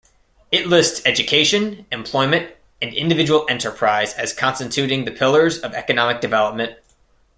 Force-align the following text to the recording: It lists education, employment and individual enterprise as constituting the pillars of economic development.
It 0.51 0.65
lists 0.65 1.03
education, 1.05 1.85
employment 1.91 2.55
and 2.81 2.91
individual 2.91 3.45
enterprise 3.47 4.15
as 4.15 4.33
constituting 4.33 5.05
the 5.05 5.11
pillars 5.11 5.59
of 5.59 5.73
economic 5.75 6.21
development. 6.21 6.79